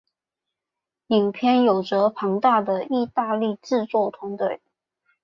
[1.09, 4.59] 影片有着庞大的意大利制作团队。